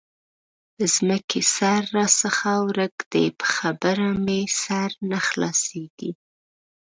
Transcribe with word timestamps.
د 0.77 0.79
ځمکې 0.95 1.41
سره 1.55 1.85
راڅخه 1.95 2.53
ورک 2.67 2.95
دی؛ 3.11 3.25
په 3.39 3.45
خبره 3.55 4.07
مې 4.25 4.39
سر 4.61 4.89
نه 5.09 5.19
خلاصېږي. 5.27 6.11